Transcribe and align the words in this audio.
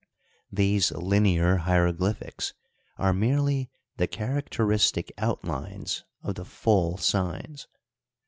These 0.51 0.91
linear 0.93 1.57
hieroglyphics 1.57 2.55
are 2.97 3.13
merely 3.13 3.69
the 3.97 4.07
characteristic 4.07 5.11
outlines 5.19 6.05
of 6.23 6.33
the 6.33 6.43
full 6.45 6.97
signs. 6.97 7.67